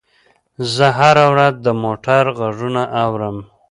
زه 0.73 0.87
هره 0.99 1.25
ورځ 1.33 1.53
د 1.65 1.67
موټر 1.83 2.23
غږونه 2.39 2.83
اورم. 3.03 3.37